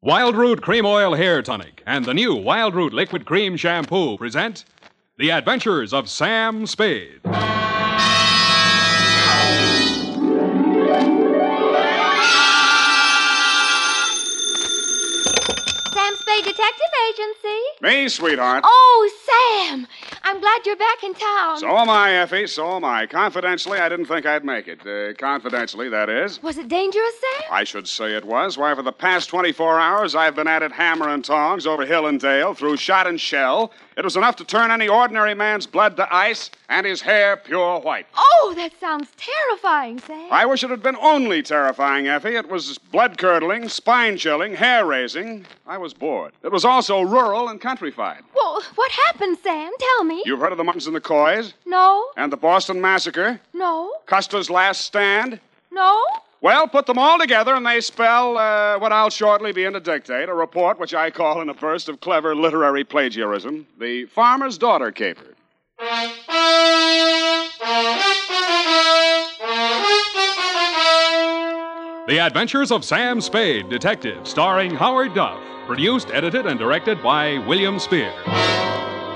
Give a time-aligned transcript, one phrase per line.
[0.00, 4.64] Wild Root Cream Oil Hair Tonic and the new Wild Root Liquid Cream Shampoo present
[5.18, 7.22] The Adventures of Sam Spade.
[16.66, 17.62] Detective Agency.
[17.80, 18.64] Me, sweetheart.
[18.66, 19.86] Oh, Sam!
[20.24, 21.58] I'm glad you're back in town.
[21.58, 22.46] So am I, Effie.
[22.48, 23.06] So am I.
[23.06, 24.80] Confidentially, I didn't think I'd make it.
[24.84, 26.42] Uh, confidentially, that is.
[26.42, 27.50] Was it dangerous, Sam?
[27.52, 28.58] I should say it was.
[28.58, 32.06] Why, for the past 24 hours, I've been at it hammer and tongs over hill
[32.06, 33.72] and dale, through shot and shell.
[33.96, 37.80] It was enough to turn any ordinary man's blood to ice and his hair pure
[37.80, 38.06] white.
[38.14, 40.28] Oh, that sounds terrifying, Sam.
[40.30, 42.36] I wish it had been only terrifying, Effie.
[42.36, 45.46] It was blood curdling, spine chilling, hair raising.
[45.66, 46.32] I was bored.
[46.42, 48.22] It was also rural and countrified.
[48.34, 49.72] Well, what happened, Sam?
[49.78, 50.22] Tell me.
[50.26, 51.54] You've heard of the Monks and the Coys?
[51.64, 53.40] No, And the Boston Massacre?
[53.54, 55.40] no, Custer's Last Stand?
[55.70, 55.98] no.
[56.46, 59.80] Well, put them all together, and they spell uh, what I'll shortly be in to
[59.80, 64.56] dictate a report which I call, in a burst of clever literary plagiarism, The Farmer's
[64.56, 65.34] Daughter Caper.
[72.06, 75.40] The Adventures of Sam Spade, Detective, starring Howard Duff.
[75.66, 78.12] Produced, edited, and directed by William Spear.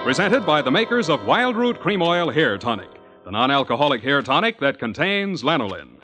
[0.03, 2.91] Presented by the makers of Wild Root Cream Oil Hair Tonic,
[3.25, 6.00] the non alcoholic hair tonic that contains lanolin.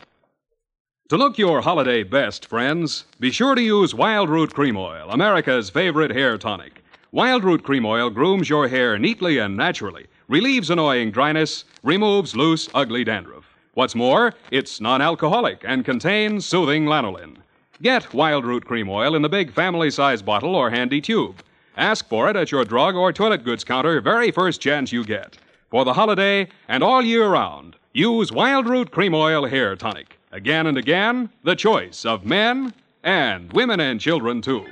[1.10, 5.70] To look your holiday best, friends, be sure to use Wild Root Cream Oil, America's
[5.70, 6.82] favorite hair tonic.
[7.12, 12.68] Wild Root Cream Oil grooms your hair neatly and naturally, relieves annoying dryness, removes loose,
[12.74, 13.44] ugly dandruff.
[13.74, 17.36] What's more, it's non alcoholic and contains soothing lanolin.
[17.80, 21.36] Get Wild Root Cream Oil in the big family size bottle or handy tube.
[21.76, 25.38] Ask for it at your drug or toilet goods counter very first chance you get.
[25.70, 30.15] For the holiday and all year round, use Wild Root Cream Oil Hair Tonic.
[30.36, 34.66] Again and again, the choice of men and women and children, too.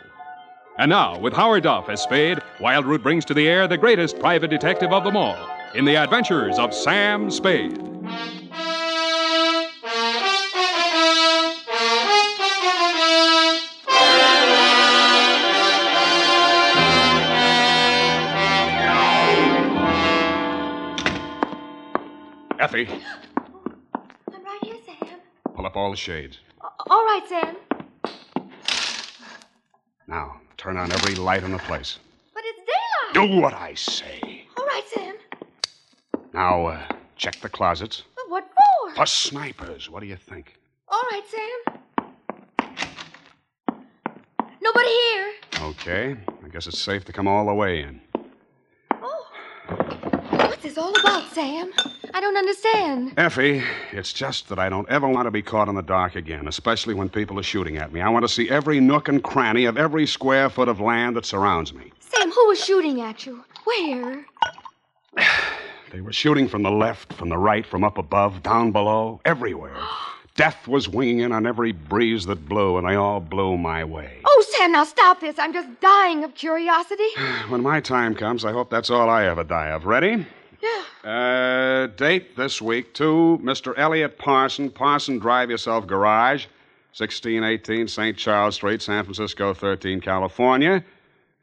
[0.77, 4.19] And now, with Howard Duff as Spade, Wild Root brings to the air the greatest
[4.19, 5.39] private detective of them all
[5.75, 7.81] in the adventures of Sam Spade.
[22.61, 22.89] Effie,
[25.65, 26.41] pull up all the shades.
[26.61, 27.57] All right, Sam.
[30.07, 31.99] Now, turn on every light in the place.
[32.35, 33.31] But it's daylight.
[33.31, 34.47] Do what I say.
[34.59, 35.15] All right, Sam.
[36.35, 36.83] Now, uh,
[37.17, 38.03] check the closets.
[38.15, 38.95] But what for?
[38.95, 40.59] For snipers, what do you think?
[40.89, 41.81] All right, Sam.
[44.61, 45.33] Nobody here.
[45.63, 48.03] Okay, I guess it's safe to come all the way in.
[48.93, 49.27] Oh.
[50.31, 51.73] What's this all about, Sam?
[52.15, 53.15] I don't understand.
[53.17, 56.47] Effie, it's just that I don't ever want to be caught in the dark again,
[56.47, 58.01] especially when people are shooting at me.
[58.01, 61.27] I want to see every nook and cranny of every square foot of land that
[61.27, 61.93] surrounds me.
[61.99, 63.45] Sam, who was shooting at you?
[63.65, 64.25] Where?
[65.91, 69.77] They were shooting from the left, from the right, from up above, down below, everywhere.
[70.35, 74.19] Death was winging in on every breeze that blew, and they all blew my way.
[74.25, 75.39] Oh, Sam, now stop this.
[75.39, 77.09] I'm just dying of curiosity.
[77.49, 79.85] When my time comes, I hope that's all I ever die of.
[79.85, 80.27] Ready?
[81.05, 83.75] Uh, date this week to Mr.
[83.77, 86.47] Elliot Parson, Parson Drive Yourself Garage,
[86.97, 88.17] 1618 St.
[88.17, 90.83] Charles Street, San Francisco 13, California.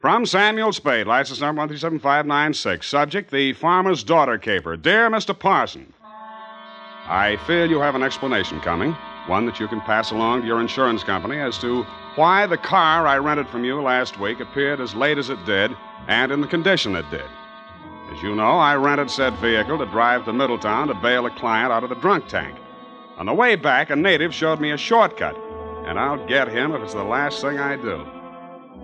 [0.00, 2.88] From Samuel Spade, license number 137596.
[2.88, 4.76] Subject, the farmer's daughter caper.
[4.76, 5.38] Dear Mr.
[5.38, 5.92] Parson,
[7.06, 8.96] I feel you have an explanation coming,
[9.26, 11.84] one that you can pass along to your insurance company as to
[12.16, 15.70] why the car I rented from you last week appeared as late as it did
[16.08, 17.28] and in the condition it did.
[18.10, 21.72] As you know, I rented said vehicle to drive to Middletown to bail a client
[21.72, 22.58] out of the drunk tank.
[23.18, 25.36] On the way back, a native showed me a shortcut.
[25.86, 28.06] and I'll get him if it's the last thing I do.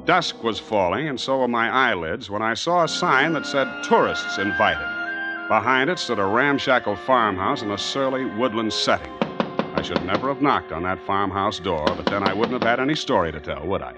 [0.05, 3.85] Dusk was falling, and so were my eyelids, when I saw a sign that said
[3.85, 4.87] Tourists Invited.
[5.49, 9.13] Behind it stood a ramshackle farmhouse in a surly woodland setting.
[9.75, 12.81] I should never have knocked on that farmhouse door, but then I wouldn't have had
[12.81, 13.95] any story to tell, would I?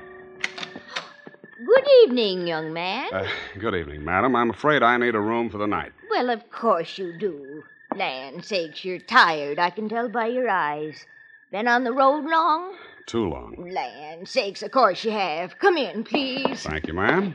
[1.72, 3.06] Good evening, young man.
[3.12, 3.28] Uh,
[3.60, 4.34] good evening, madam.
[4.34, 5.92] I'm afraid I need a room for the night.
[6.10, 7.62] Well, of course you do.
[7.94, 11.06] Land sakes, you're tired, I can tell by your eyes.
[11.52, 12.74] Been on the road long?
[13.06, 13.70] Too long.
[13.72, 15.60] Land sakes, of course you have.
[15.60, 16.64] Come in, please.
[16.64, 17.34] Thank you, ma'am.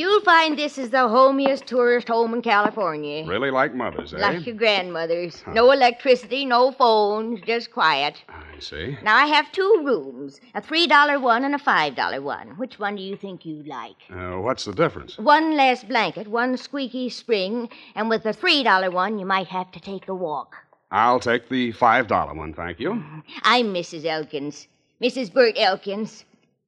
[0.00, 3.22] You'll find this is the homiest tourist home in California.
[3.26, 4.16] Really like mothers, eh?
[4.16, 5.44] Like your grandmother's.
[5.46, 8.24] No electricity, no phones, just quiet.
[8.30, 8.96] I see.
[9.02, 12.56] Now, I have two rooms a $3 one and a $5 one.
[12.56, 13.98] Which one do you think you'd like?
[14.10, 15.18] Uh, what's the difference?
[15.18, 19.80] One less blanket, one squeaky spring, and with the $3 one, you might have to
[19.80, 20.56] take a walk.
[20.90, 23.04] I'll take the $5 one, thank you.
[23.42, 24.06] I'm Mrs.
[24.06, 24.66] Elkins.
[25.02, 25.30] Mrs.
[25.30, 26.24] Bert Elkins.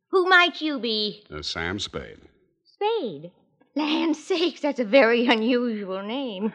[0.09, 1.25] Who might you be?
[1.35, 2.19] Uh, Sam Spade.
[2.83, 3.31] Spade.
[3.77, 6.53] Land sakes, that's a very unusual name.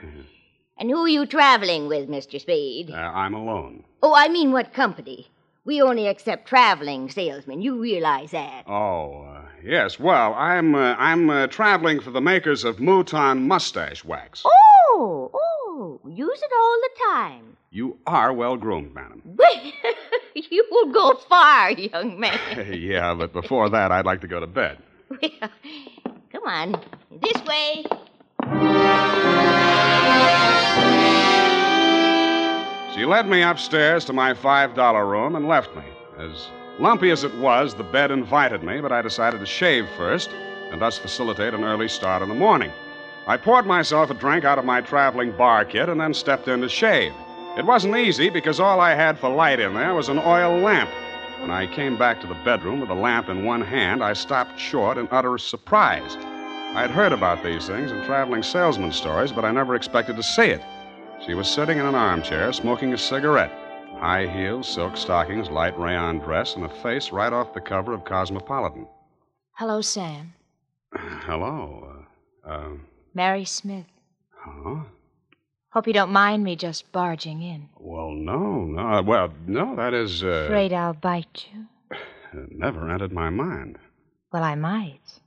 [0.78, 2.40] and who are you traveling with, Mr.
[2.40, 2.92] Spade?
[2.92, 3.86] Uh, I'm alone.
[4.04, 5.32] Oh, I mean what company?
[5.64, 7.62] We only accept traveling salesmen.
[7.62, 8.64] You realize that.
[8.68, 10.00] Oh, uh, yes.
[10.00, 14.44] Well, I'm uh, I'm uh, traveling for the makers of Mouton mustache wax.
[14.46, 17.58] Oh, oh, use it all the time.
[17.70, 19.22] You are well groomed, madam.
[20.34, 22.40] you will go far, young man.
[22.74, 24.78] yeah, but before that, I'd like to go to bed.
[25.10, 25.50] Well,
[26.32, 26.82] come on.
[27.22, 27.86] This way.
[32.96, 35.84] She led me upstairs to my $5 room and left me.
[36.18, 36.48] As
[36.80, 40.32] lumpy as it was, the bed invited me, but I decided to shave first
[40.72, 42.72] and thus facilitate an early start in the morning.
[43.28, 46.62] I poured myself a drink out of my traveling bar kit and then stepped in
[46.62, 47.14] to shave.
[47.58, 50.90] It wasn't easy because all I had for light in there was an oil lamp.
[51.40, 54.60] When I came back to the bedroom with the lamp in one hand, I stopped
[54.60, 56.16] short in utter surprise.
[56.76, 60.24] I had heard about these things in traveling salesman stories, but I never expected to
[60.24, 60.62] see it.
[61.26, 63.52] She was sitting in an armchair, smoking a cigarette.
[64.00, 68.04] High heels, silk stockings, light rayon dress, and a face right off the cover of
[68.04, 68.88] Cosmopolitan.
[69.54, 70.34] Hello, Sam.
[70.94, 72.06] Hello.
[72.46, 72.70] Uh, uh,
[73.14, 73.86] Mary Smith.
[74.36, 74.84] huh?
[75.72, 77.70] Hope you don't mind me just barging in.
[77.78, 79.02] Well, no, no.
[79.02, 80.24] Well, no, that is.
[80.24, 81.66] Uh, Afraid I'll bite you?
[82.52, 83.78] never entered my mind.
[84.32, 85.20] Well, I might.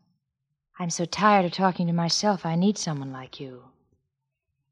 [0.78, 3.62] I'm so tired of talking to myself, I need someone like you.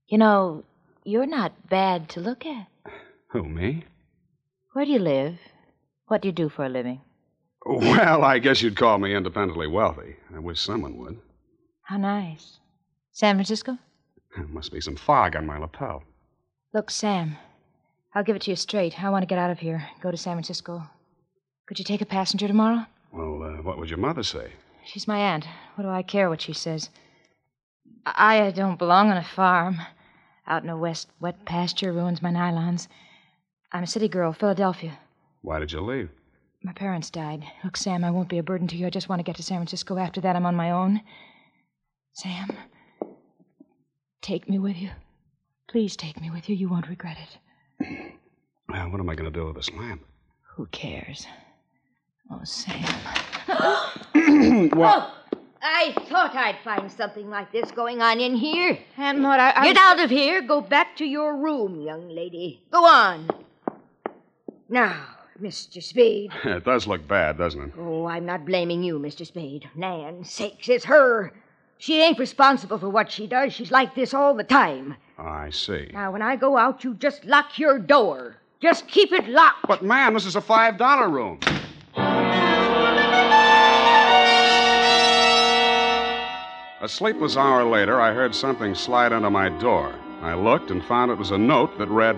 [0.06, 0.64] You know,
[1.04, 2.66] you're not bad to look at.
[3.32, 3.84] Who, me?
[4.72, 5.36] Where do you live?
[6.06, 7.02] What do you do for a living?
[7.66, 10.16] Well, I guess you'd call me independently wealthy.
[10.34, 11.18] I wish someone would.
[11.82, 12.58] How nice.
[13.12, 13.76] San Francisco?
[14.38, 16.04] There must be some fog on my lapel.
[16.72, 17.36] Look, Sam,
[18.14, 19.02] I'll give it to you straight.
[19.02, 20.84] I want to get out of here, go to San Francisco.
[21.66, 22.86] Could you take a passenger tomorrow?
[23.12, 24.52] Well, uh, what would your mother say?
[24.84, 25.46] She's my aunt.
[25.74, 26.88] What do I care what she says?
[28.06, 29.78] I, I don't belong on a farm.
[30.46, 32.86] Out in a west wet pasture ruins my nylons.
[33.72, 34.98] I'm a city girl, Philadelphia.
[35.42, 36.10] Why did you leave?
[36.62, 37.44] My parents died.
[37.64, 38.86] Look, Sam, I won't be a burden to you.
[38.86, 39.98] I just want to get to San Francisco.
[39.98, 41.02] After that, I'm on my own.
[42.14, 42.48] Sam,
[44.20, 44.90] take me with you.
[45.68, 46.56] Please take me with you.
[46.56, 47.16] You won't regret
[47.80, 47.86] it.
[48.70, 50.04] Well, what am I going to do with this lamp?
[50.56, 51.26] Who cares?
[52.30, 52.84] Oh, Sam.
[54.74, 55.14] Oh,
[55.62, 58.78] I thought I'd find something like this going on in here.
[58.98, 59.52] Aunt Maud, I.
[59.56, 60.42] I Get out of here.
[60.42, 62.62] Go back to your room, young lady.
[62.70, 63.30] Go on.
[64.68, 65.06] Now,
[65.40, 65.82] Mr.
[65.82, 66.30] Spade.
[66.44, 67.72] it does look bad, doesn't it?
[67.78, 69.26] Oh, I'm not blaming you, Mr.
[69.26, 69.68] Spade.
[69.74, 71.32] Nan sakes, it's her.
[71.78, 73.52] She ain't responsible for what she does.
[73.52, 74.96] She's like this all the time.
[75.16, 75.90] I see.
[75.92, 78.36] Now, when I go out, you just lock your door.
[78.60, 79.68] Just keep it locked.
[79.68, 81.38] But, ma'am, this is a $5 room.
[86.80, 89.94] A sleepless hour later, I heard something slide under my door.
[90.20, 92.16] I looked and found it was a note that read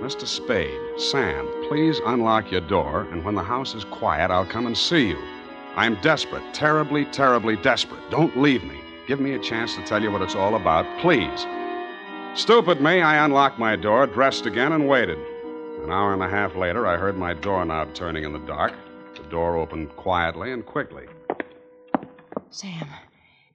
[0.00, 0.26] Mr.
[0.26, 4.76] Spade, Sam, please unlock your door, and when the house is quiet, I'll come and
[4.76, 5.18] see you.
[5.76, 8.10] I'm desperate, terribly, terribly desperate.
[8.10, 8.81] Don't leave me.
[9.08, 11.46] Give me a chance to tell you what it's all about, please.
[12.34, 15.18] Stupid me, I unlocked my door, dressed again, and waited.
[15.82, 18.72] An hour and a half later, I heard my doorknob turning in the dark.
[19.16, 21.06] The door opened quietly and quickly.
[22.50, 22.86] Sam,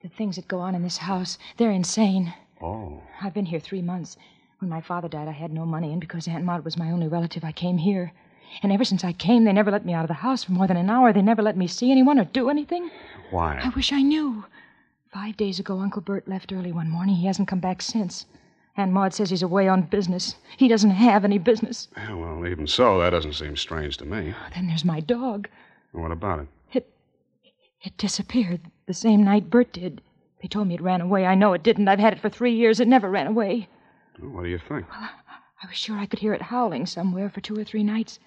[0.02, 2.34] the things that go on in this house, they're insane.
[2.60, 3.02] Oh.
[3.22, 4.18] I've been here three months.
[4.58, 7.08] When my father died, I had no money, and because Aunt Maud was my only
[7.08, 8.12] relative, I came here.
[8.62, 10.66] And ever since I came, they never let me out of the house for more
[10.66, 11.12] than an hour.
[11.12, 12.90] They never let me see anyone or do anything.
[13.30, 13.60] Why?
[13.62, 14.44] I wish I knew.
[15.12, 17.16] Five days ago, Uncle Bert left early one morning.
[17.16, 18.26] He hasn't come back since.
[18.76, 20.36] Aunt Maud says he's away on business.
[20.56, 21.88] He doesn't have any business.
[21.96, 24.34] Yeah, well, even so, that doesn't seem strange to me.
[24.38, 25.48] Ah, then there's my dog.
[25.92, 26.48] What about it?
[26.72, 26.94] It
[27.82, 30.02] it disappeared the same night Bert did.
[30.42, 31.26] They told me it ran away.
[31.26, 31.88] I know it didn't.
[31.88, 32.78] I've had it for three years.
[32.78, 33.68] It never ran away.
[34.20, 34.88] Well, what do you think?
[34.90, 35.10] Well,
[35.62, 38.20] I was sure I could hear it howling somewhere for two or three nights.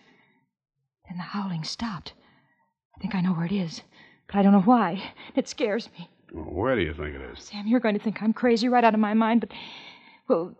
[1.07, 2.13] Then the howling stopped.
[2.97, 3.81] I think I know where it is,
[4.27, 5.13] but I don't know why.
[5.35, 6.09] It scares me.
[6.31, 7.43] Well, where do you think it is?
[7.43, 9.51] Sam, you're going to think I'm crazy right out of my mind, but.
[10.27, 10.55] Well,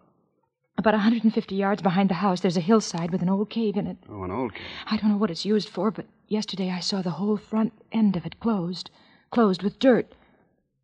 [0.78, 3.88] about a 150 yards behind the house, there's a hillside with an old cave in
[3.88, 3.98] it.
[4.10, 4.64] Oh, an old cave.
[4.88, 8.18] I don't know what it's used for, but yesterday I saw the whole front end
[8.18, 8.90] of it closed.
[9.30, 10.14] Closed with dirt.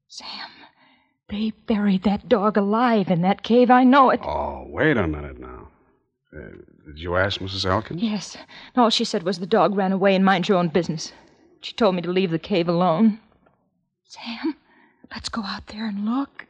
[0.08, 0.50] Sam,
[1.30, 3.70] they buried that dog alive in that cave.
[3.70, 4.22] I know it.
[4.24, 5.68] Oh, wait a minute now.
[6.34, 7.66] Uh, did you ask Mrs.
[7.66, 8.02] Elkins?
[8.02, 8.38] Yes.
[8.76, 11.12] All she said was the dog ran away and mind your own business.
[11.62, 13.20] She told me to leave the cave alone.
[14.04, 14.56] Sam,
[15.12, 16.46] let's go out there and look.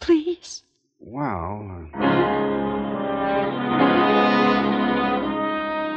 [0.00, 0.62] Please.
[1.00, 1.88] Well.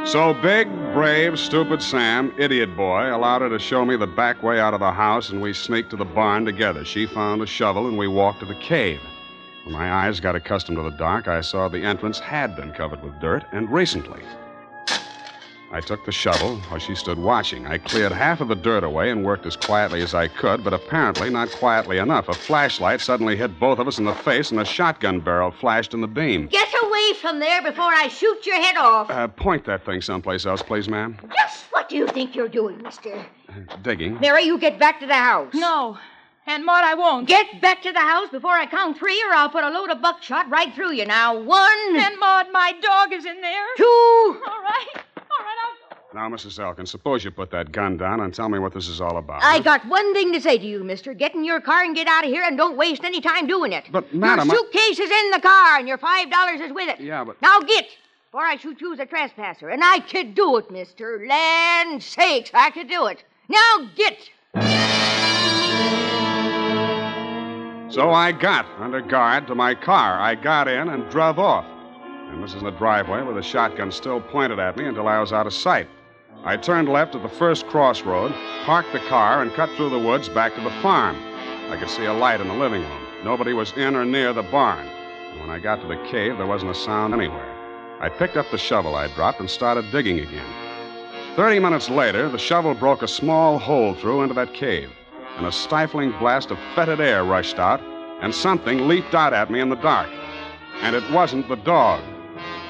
[0.06, 4.58] So big, brave, stupid Sam, idiot boy, allowed her to show me the back way
[4.58, 6.84] out of the house, and we sneaked to the barn together.
[6.84, 9.00] She found a shovel, and we walked to the cave.
[9.64, 13.02] When my eyes got accustomed to the dark, I saw the entrance had been covered
[13.02, 14.22] with dirt, and recently.
[15.70, 17.66] I took the shovel while she stood watching.
[17.66, 20.72] I cleared half of the dirt away and worked as quietly as I could, but
[20.72, 22.28] apparently not quietly enough.
[22.28, 25.92] A flashlight suddenly hit both of us in the face, and a shotgun barrel flashed
[25.92, 26.46] in the beam.
[26.46, 29.10] Get away from there before I shoot your head off.
[29.10, 31.18] Uh, point that thing someplace else, please, ma'am.
[31.38, 33.14] Just what do you think you're doing, mister?
[33.48, 34.18] Uh, digging.
[34.20, 35.52] Mary, you get back to the house.
[35.52, 35.98] No.
[36.46, 37.28] Aunt Maud, I won't.
[37.28, 40.00] Get back to the house before I count three, or I'll put a load of
[40.00, 41.04] buckshot right through you.
[41.04, 41.96] Now, one.
[41.96, 43.66] Aunt Maud, my dog is in there.
[43.76, 43.84] Two.
[43.84, 45.04] All right.
[46.10, 46.58] All right, I'll now, Mrs.
[46.58, 49.42] Elkins, suppose you put that gun down and tell me what this is all about.
[49.42, 51.14] I got one thing to say to you, mister.
[51.14, 53.72] Get in your car and get out of here, and don't waste any time doing
[53.72, 53.84] it.
[53.90, 57.00] But, madam, Your suitcase is in the car, and your five dollars is with it.
[57.00, 57.40] Yeah, but.
[57.42, 57.86] Now get,
[58.30, 59.68] before I shoot you as a trespasser.
[59.68, 61.24] And I could do it, mister.
[61.26, 63.24] Land sakes, I could do it.
[63.48, 64.30] Now get.
[67.92, 70.20] So I got under guard to my car.
[70.20, 71.66] I got in and drove off.
[72.30, 75.32] And this is the driveway with the shotgun still pointed at me until I was
[75.32, 75.88] out of sight.
[76.44, 78.32] I turned left at the first crossroad,
[78.64, 81.16] parked the car, and cut through the woods back to the farm.
[81.70, 83.02] I could see a light in the living room.
[83.24, 84.86] Nobody was in or near the barn.
[84.86, 87.54] And when I got to the cave, there wasn't a sound anywhere.
[88.00, 90.46] I picked up the shovel I'd dropped and started digging again.
[91.34, 94.90] Thirty minutes later, the shovel broke a small hole through into that cave,
[95.36, 97.80] and a stifling blast of fetid air rushed out,
[98.22, 100.08] and something leaped out at me in the dark.
[100.82, 102.02] And it wasn't the dog.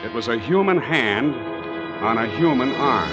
[0.05, 1.35] It was a human hand
[2.01, 3.11] on a human arm.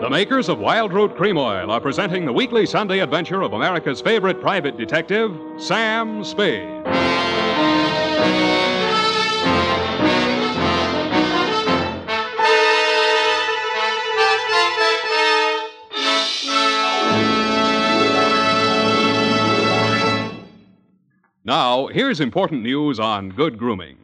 [0.00, 4.00] The makers of Wild Root Cream Oil are presenting the weekly Sunday adventure of America's
[4.00, 7.15] favorite private detective, Sam Spade.
[21.46, 23.98] Now, here's important news on good grooming.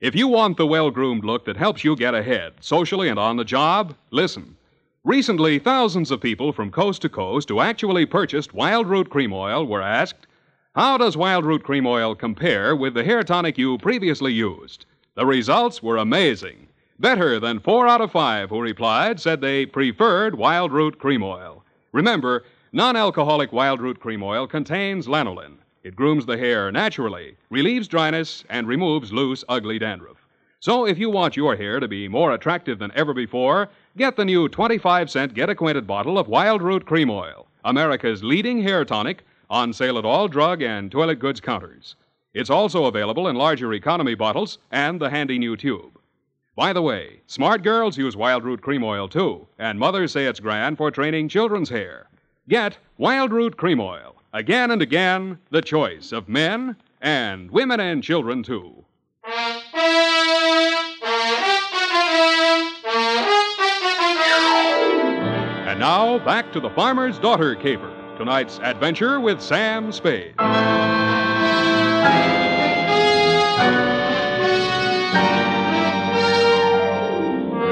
[0.00, 3.36] If you want the well groomed look that helps you get ahead, socially and on
[3.36, 4.56] the job, listen.
[5.04, 9.66] Recently, thousands of people from coast to coast who actually purchased Wild Root Cream Oil
[9.66, 10.26] were asked,
[10.74, 14.86] How does Wild Root Cream Oil compare with the hair tonic you previously used?
[15.16, 16.66] The results were amazing.
[16.98, 21.62] Better than four out of five who replied said they preferred Wild Root Cream Oil.
[21.92, 25.58] Remember, non alcoholic Wild Root Cream Oil contains lanolin.
[25.86, 30.26] It grooms the hair naturally, relieves dryness, and removes loose, ugly dandruff.
[30.58, 34.24] So if you want your hair to be more attractive than ever before, get the
[34.24, 39.22] new 25 cent Get Acquainted bottle of Wild Root Cream Oil, America's leading hair tonic,
[39.48, 41.94] on sale at all drug and toilet goods counters.
[42.34, 46.00] It's also available in larger economy bottles and the handy new tube.
[46.56, 50.40] By the way, smart girls use Wild Root Cream Oil too, and mothers say it's
[50.40, 52.08] grand for training children's hair.
[52.48, 54.15] Get Wild Root Cream Oil.
[54.36, 58.84] Again and again, the choice of men and women and children, too.
[65.64, 67.90] And now, back to the farmer's daughter caper.
[68.18, 70.34] Tonight's adventure with Sam Spade.
[70.38, 70.44] In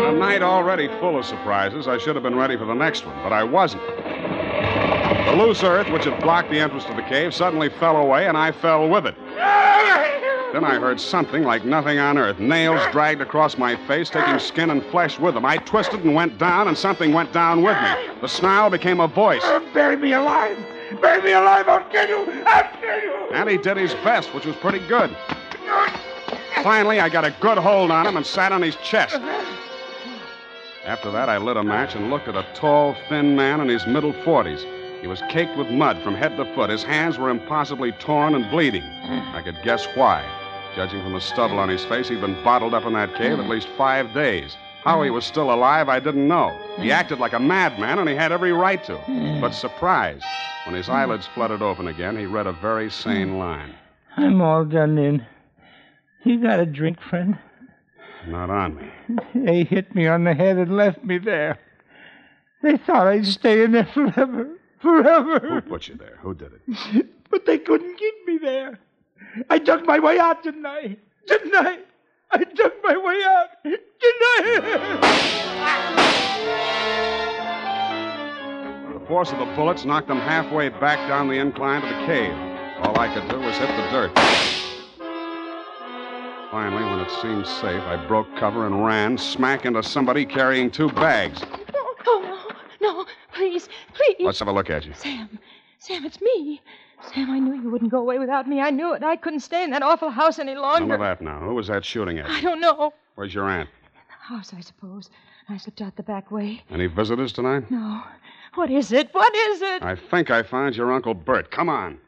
[0.03, 3.23] a night already full of surprises, I should have been ready for the next one,
[3.23, 3.83] but I wasn't.
[5.25, 8.37] The loose earth, which had blocked the entrance to the cave, suddenly fell away, and
[8.37, 9.17] I fell with it.
[10.55, 12.39] Then I heard something like nothing on earth.
[12.39, 15.45] Nails dragged across my face, taking skin and flesh with them.
[15.45, 18.21] I twisted and went down, and something went down with me.
[18.21, 19.43] The snarl became a voice.
[19.43, 20.57] Uh, bury me alive.
[21.01, 21.69] Bury me alive.
[21.69, 22.43] I'll kill you.
[22.47, 23.29] I'll kill you.
[23.33, 25.17] And he did his best, which was pretty good.
[26.63, 29.17] Finally, I got a good hold on him and sat on his chest.
[30.85, 33.87] After that, I lit a match and looked at a tall, thin man in his
[33.87, 34.84] middle 40s.
[35.05, 36.71] He was caked with mud from head to foot.
[36.71, 38.83] His hands were impossibly torn and bleeding.
[38.83, 40.25] I could guess why.
[40.75, 43.47] Judging from the stubble on his face, he'd been bottled up in that cave at
[43.47, 44.57] least five days.
[44.83, 46.59] How he was still alive, I didn't know.
[46.79, 48.99] He acted like a madman, and he had every right to.
[49.43, 50.23] But surprise,
[50.65, 53.75] when his eyelids fluttered open again, he read a very sane line.
[54.17, 55.27] I'm all done in.
[56.23, 57.39] You got a drink, friend?
[58.27, 58.91] Not on me.
[59.35, 61.59] They hit me on the head and left me there.
[62.63, 64.49] They thought I'd stay in there forever.
[64.85, 66.19] Who put you there?
[66.21, 67.07] Who did it?
[67.31, 68.79] But they couldn't keep me there.
[69.51, 70.97] I dug my way out, didn't I?
[71.27, 71.79] Didn't I?
[72.31, 74.41] I dug my way out, didn't I?
[78.93, 82.35] The force of the bullets knocked them halfway back down the incline to the cave.
[82.83, 84.13] All I could do was hit the dirt.
[86.53, 90.89] Finally, when it seemed safe, I broke cover and ran smack into somebody carrying two
[90.91, 91.43] bags.
[92.07, 94.14] Oh, no, no, please, please.
[94.25, 94.93] Let's have a look at you.
[94.95, 95.39] Sam,
[95.79, 96.61] Sam, it's me.
[97.13, 98.61] Sam, I knew you wouldn't go away without me.
[98.61, 99.03] I knew it.
[99.03, 100.95] I couldn't stay in that awful house any None longer.
[100.95, 101.41] of that now.
[101.41, 102.95] Who was that shooting at I don't know.
[103.17, 103.69] Where's your aunt?
[103.69, 105.11] In the house, I suppose.
[105.49, 106.63] I slipped out the back way.
[106.71, 107.71] Any visitors tonight?
[107.71, 108.03] No.
[108.55, 109.11] What is it?
[109.13, 109.83] What is it?
[109.83, 111.51] I think I found your Uncle Bert.
[111.51, 111.99] Come on.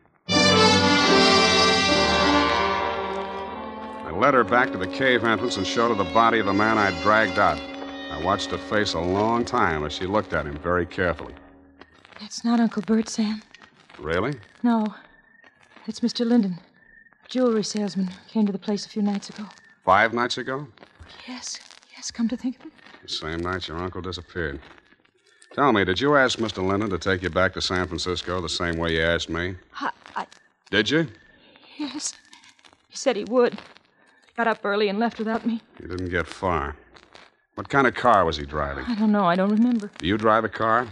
[4.06, 6.54] I led her back to the cave entrance and showed her the body of the
[6.54, 7.60] man I'd dragged out.
[8.10, 11.34] I watched her face a long time as she looked at him very carefully.
[12.20, 13.42] It's not Uncle Bert, Sam.
[13.98, 14.34] Really?
[14.62, 14.86] No.
[15.86, 16.26] It's Mr.
[16.26, 16.58] Linden,
[17.28, 18.10] jewelry salesman.
[18.28, 19.44] Came to the place a few nights ago.
[19.84, 20.66] Five nights ago?
[21.28, 21.60] Yes,
[21.94, 22.72] yes, come to think of it.
[23.02, 24.60] The same night your uncle disappeared.
[25.54, 26.66] Tell me, did you ask Mr.
[26.66, 29.54] Linden to take you back to San Francisco the same way you asked me?
[29.80, 30.26] I, I,
[30.70, 31.06] Did you?
[31.78, 32.14] yes.
[32.88, 33.58] He said he would.
[34.36, 35.62] Got up early and left without me.
[35.80, 36.76] You didn't get far.
[37.54, 38.84] What kind of car was he driving?
[38.86, 39.24] I don't know.
[39.24, 39.90] I don't remember.
[39.98, 40.86] Do you drive a car?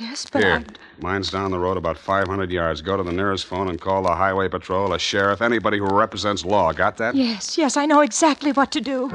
[0.00, 0.64] Yes, but Here.
[0.66, 2.80] I, Mine's down the road about 500 yards.
[2.80, 6.42] Go to the nearest phone and call the highway patrol, a sheriff, anybody who represents
[6.42, 6.72] law.
[6.72, 7.14] Got that?
[7.14, 9.10] yes, yes, I know exactly what to do.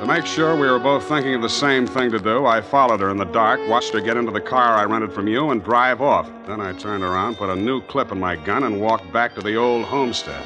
[0.00, 3.00] To make sure we were both thinking of the same thing to do, I followed
[3.00, 5.62] her in the dark, watched her get into the car I rented from you, and
[5.62, 6.26] drive off.
[6.46, 9.42] Then I turned around, put a new clip in my gun, and walked back to
[9.42, 10.42] the old homestead.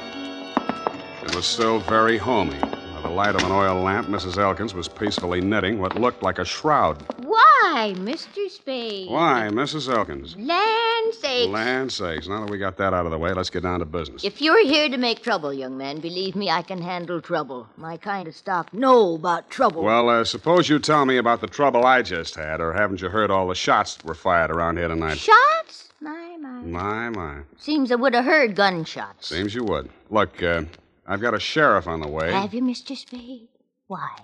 [1.23, 2.59] It was still very homey.
[3.05, 4.39] By the light of an oil lamp, Mrs.
[4.39, 7.05] Elkins was peacefully knitting what looked like a shroud.
[7.19, 8.49] Why, Mr.
[8.49, 9.11] Spade?
[9.11, 9.95] Why, Mrs.
[9.95, 10.35] Elkins?
[10.39, 11.53] Land sakes.
[11.53, 12.29] Land sakes.
[12.29, 14.25] Now that we got that out of the way, let's get down to business.
[14.25, 17.69] If you're here to make trouble, young man, believe me, I can handle trouble.
[17.77, 19.83] My kind of stock know about trouble.
[19.83, 23.11] Well, uh, suppose you tell me about the trouble I just had, or haven't you
[23.11, 25.19] heard all the shots that were fired around here tonight?
[25.19, 25.93] Shots?
[26.01, 26.61] My, my.
[26.63, 27.41] My, my.
[27.59, 29.29] Seems I would have heard gunshots.
[29.29, 29.91] Seems you would.
[30.09, 30.63] Look, uh,
[31.07, 32.33] I've got a sheriff on the way.
[32.33, 32.97] Have you, Mr.
[32.97, 33.49] Spade?
[33.87, 34.17] Why?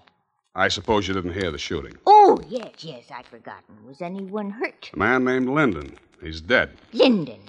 [0.55, 1.97] I suppose you didn't hear the shooting.
[2.07, 3.87] Oh, yes, yes, I'd forgotten.
[3.87, 4.91] Was anyone hurt?
[4.95, 5.97] A man named Linden.
[6.21, 6.71] He's dead.
[6.93, 7.41] Linden.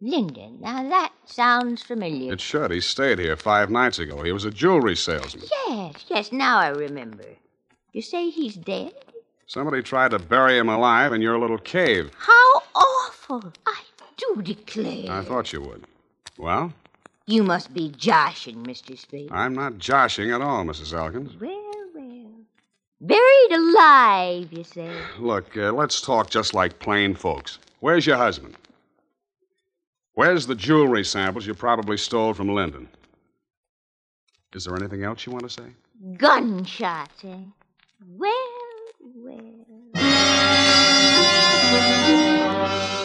[0.00, 0.58] Linden.
[0.60, 2.32] Now that sounds familiar.
[2.32, 2.70] It should.
[2.70, 4.22] He stayed here five nights ago.
[4.22, 5.44] He was a jewelry salesman.
[5.68, 7.24] Yes, yes, now I remember.
[7.92, 8.92] You say he's dead?
[9.46, 12.10] Somebody tried to bury him alive in your little cave.
[12.16, 13.52] How awful.
[13.66, 13.80] I
[14.16, 15.10] do declare.
[15.10, 15.86] I thought you would.
[16.38, 16.72] Well,
[17.30, 18.98] You must be joshing, Mr.
[18.98, 19.30] Spade.
[19.30, 20.92] I'm not joshing at all, Mrs.
[20.92, 21.40] Elkins.
[21.40, 22.26] Well, well.
[23.00, 24.90] Buried alive, you say?
[25.16, 27.60] Look, uh, let's talk just like plain folks.
[27.78, 28.56] Where's your husband?
[30.14, 32.88] Where's the jewelry samples you probably stole from Linden?
[34.52, 35.70] Is there anything else you want to say?
[36.16, 37.36] Gunshots, eh?
[38.08, 38.32] Well,
[39.14, 39.69] well.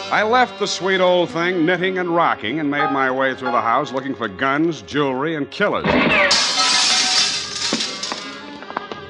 [0.08, 3.60] I left the sweet old thing knitting and rocking and made my way through the
[3.60, 5.84] house looking for guns, jewelry, and killers.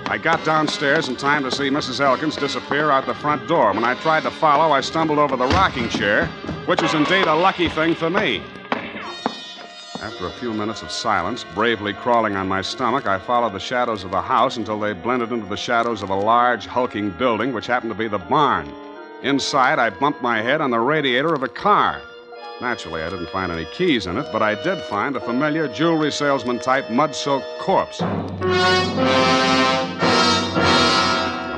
[0.08, 2.00] I got downstairs in time to see Mrs.
[2.00, 3.74] Elkins disappear out the front door.
[3.74, 6.28] When I tried to follow, I stumbled over the rocking chair,
[6.64, 8.42] which was indeed a lucky thing for me.
[10.00, 14.02] After a few minutes of silence, bravely crawling on my stomach, I followed the shadows
[14.02, 17.66] of the house until they blended into the shadows of a large, hulking building, which
[17.66, 18.72] happened to be the barn.
[19.22, 22.02] Inside, I bumped my head on the radiator of a car.
[22.60, 26.12] Naturally, I didn't find any keys in it, but I did find a familiar jewelry
[26.12, 28.00] salesman type mud soaked corpse.
[28.00, 28.10] When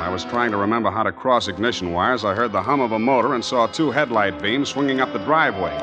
[0.03, 2.93] I was trying to remember how to cross ignition wires, I heard the hum of
[2.93, 5.77] a motor and saw two headlight beams swinging up the driveway.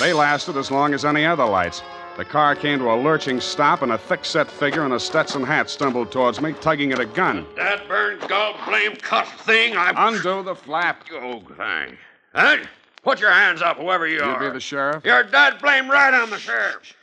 [0.00, 1.82] They lasted as long as any other lights.
[2.16, 5.42] The car came to a lurching stop, and a thick set figure in a Stetson
[5.42, 7.46] hat stumbled towards me, tugging at a gun.
[7.56, 9.92] That burned gold-blame cuss thing, I.
[9.96, 11.04] Undo the flap.
[11.12, 11.96] Oh, thanks.
[12.34, 12.58] Huh?
[13.02, 14.44] Put your hands up, whoever you are.
[14.44, 15.04] You be the sheriff?
[15.04, 16.94] You're dead blame right on the sheriff.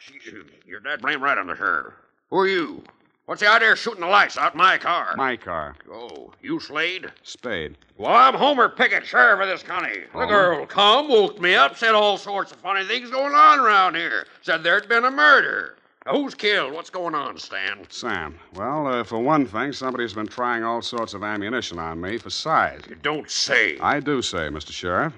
[0.66, 1.94] You're dead blame right on the sheriff.
[2.30, 2.84] Who are you?
[3.30, 5.14] What's the idea of shooting the lights out my car?
[5.16, 5.76] My car.
[5.94, 7.12] Oh, you Slade?
[7.22, 7.78] Spade.
[7.96, 10.00] Well, I'm Homer Pickett, sheriff of this county.
[10.14, 13.94] The girl come, woke me up, said all sorts of funny things going on around
[13.94, 14.26] here.
[14.42, 15.76] Said there'd been a murder.
[16.08, 16.74] Now, who's killed?
[16.74, 17.86] What's going on, Stan?
[17.90, 18.40] Sam.
[18.56, 22.32] Well, uh, for one thing, somebody's been trying all sorts of ammunition on me for
[22.32, 22.82] size.
[22.90, 23.78] You don't say.
[23.78, 24.72] I do say, Mr.
[24.72, 25.14] Sheriff,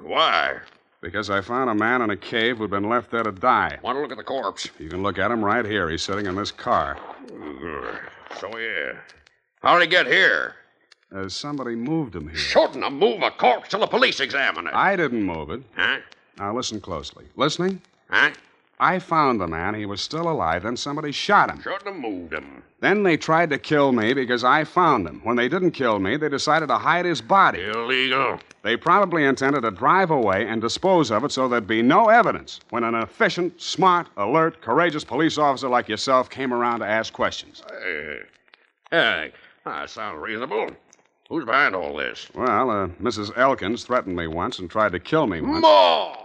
[0.00, 0.56] Why?
[1.02, 3.78] Because I found a man in a cave who'd been left there to die.
[3.82, 4.68] Want to look at the corpse?
[4.78, 5.90] You can look at him right here.
[5.90, 6.96] He's sitting in this car.
[8.40, 8.92] So, yeah.
[9.62, 10.54] How'd he get here?
[11.14, 12.38] Uh, somebody moved him here.
[12.38, 14.74] Shouldn't have moved a corpse till the police examine it.
[14.74, 15.62] I didn't move it.
[15.76, 15.98] Huh?
[16.38, 17.26] Now listen closely.
[17.36, 17.82] Listening?
[18.08, 18.30] Huh?
[18.80, 19.74] I found the man.
[19.74, 20.62] He was still alive.
[20.62, 21.60] Then somebody shot him.
[21.60, 22.62] Shouldn't have moved him.
[22.80, 25.20] Then they tried to kill me because I found him.
[25.22, 27.62] When they didn't kill me, they decided to hide his body.
[27.62, 28.40] Illegal.
[28.62, 32.60] They probably intended to drive away and dispose of it so there'd be no evidence
[32.70, 37.64] when an efficient, smart, alert, courageous police officer like yourself came around to ask questions.
[37.68, 38.20] Hey,
[38.90, 39.32] hey,
[39.64, 40.70] that sounds reasonable.
[41.28, 42.28] Who's behind all this?
[42.34, 43.36] Well, uh, Mrs.
[43.36, 45.62] Elkins threatened me once and tried to kill me once.
[45.62, 46.18] Maud!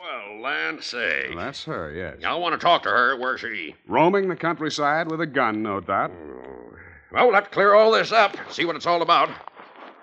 [0.00, 1.26] Well, land say.
[1.28, 2.24] Well, that's her, yes.
[2.24, 3.16] I want to talk to her.
[3.16, 3.76] Where's she?
[3.86, 6.10] Roaming the countryside with a gun, no doubt.
[7.12, 9.30] Well, we'll have to clear all this up, see what it's all about.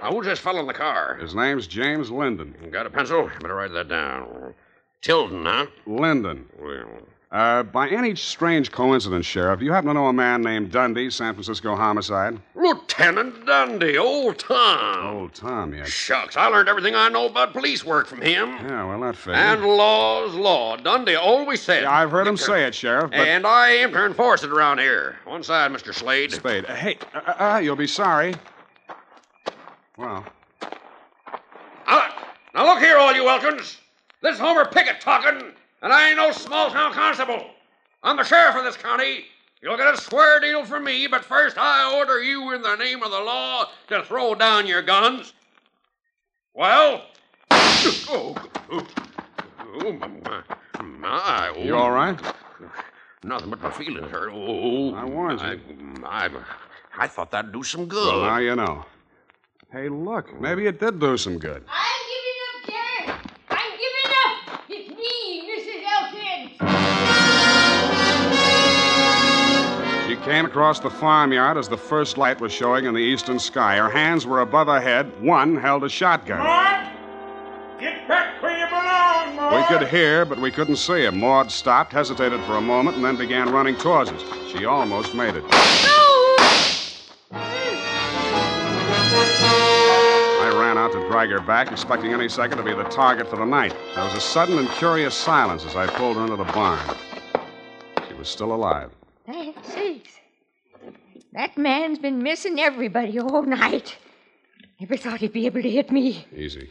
[0.02, 1.16] Now, who's this fellow in the car?
[1.22, 2.56] His name's James Linden.
[2.72, 3.30] Got a pencil?
[3.40, 4.54] Better write that down.
[5.02, 5.68] Tilden, huh?
[5.86, 6.48] Linden.
[6.60, 6.86] Well,
[7.32, 11.10] Uh, by any strange coincidence, Sheriff, do you happen to know a man named Dundee,
[11.10, 12.38] San Francisco homicide?
[12.56, 15.16] Lieutenant Dundee, old Tom.
[15.16, 15.88] Old Tom, yes.
[15.88, 18.50] Shucks, I learned everything I know about police work from him.
[18.68, 19.34] Yeah, well, that fair.
[19.34, 20.76] And law's law.
[20.76, 21.84] Dundee always said.
[21.84, 23.20] Yeah, I've heard him say it, Sheriff, but...
[23.22, 25.16] And I aim to enforce it around here.
[25.24, 25.94] One side, Mr.
[25.94, 26.34] Slade.
[26.34, 26.66] Spade.
[26.66, 28.36] Uh, hey, uh, you'll be sorry.
[29.98, 30.26] Well,
[31.86, 32.14] Now,
[32.54, 33.78] now look here, all you Elkins.
[34.22, 35.52] This is Homer Pickett talking,
[35.82, 37.46] and I ain't no small town constable.
[38.02, 39.26] I'm the sheriff of this county.
[39.62, 43.04] You'll get a square deal from me, but first I order you in the name
[43.04, 45.34] of the law to throw down your guns.
[46.54, 47.06] Well?
[48.14, 48.36] Oh,
[48.70, 48.88] oh,
[49.82, 50.08] oh my,
[50.84, 51.64] my, oh.
[51.64, 52.20] you all right?
[53.24, 54.30] Nothing but my feelings hurt.
[54.32, 55.62] Oh, I warned I, you.
[56.04, 56.30] I,
[56.98, 58.06] I thought that'd do some good.
[58.06, 58.86] Well, now you know.
[59.72, 61.64] Hey, look, maybe it did do some good.
[61.70, 63.16] I'm giving up, Sheriff.
[63.52, 64.36] I'm giving up.
[64.68, 65.82] It's me, Mrs.
[65.96, 66.52] Elkins.
[70.10, 73.78] She came across the farmyard as the first light was showing in the eastern sky.
[73.78, 75.10] Her hands were above her head.
[75.22, 76.40] One held a shotgun.
[76.40, 76.92] Maud!
[77.80, 79.56] Get back where you belong, Maud!
[79.56, 81.18] We could hear, but we couldn't see him.
[81.18, 84.22] Maud stopped, hesitated for a moment, and then began running towards us.
[84.52, 85.46] She almost made it.
[85.50, 86.11] I
[91.22, 93.46] ran out to drag her back, expecting any second to be the target for the
[93.46, 93.76] night.
[93.96, 96.80] There was a sudden and curious silence as I pulled her into the barn.
[98.08, 98.92] She was still alive.
[99.28, 100.20] Land sakes.
[101.34, 103.98] That man's been missing everybody all night.
[104.80, 106.26] Never thought he'd be able to hit me.
[106.36, 106.70] Easy.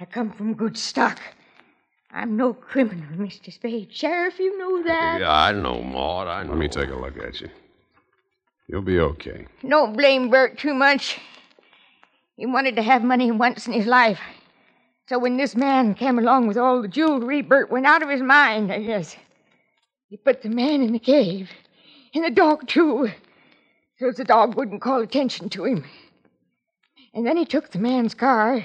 [0.00, 1.20] I come from good stock.
[2.12, 3.52] I'm no criminal, Mr.
[3.52, 3.92] Spade.
[3.92, 5.20] Sheriff, you know that.
[5.20, 6.26] Yeah, I know, Maud.
[6.26, 6.50] I know.
[6.50, 7.48] Let me take a look at you.
[8.66, 9.46] You'll be okay.
[9.66, 11.20] Don't blame Bert too much.
[12.40, 14.18] He wanted to have money once in his life.
[15.10, 18.22] So when this man came along with all the jewelry, Bert went out of his
[18.22, 19.14] mind, I guess.
[20.08, 21.50] He put the man in the cave,
[22.14, 23.10] and the dog, too,
[23.98, 25.84] so the dog wouldn't call attention to him.
[27.12, 28.64] And then he took the man's car,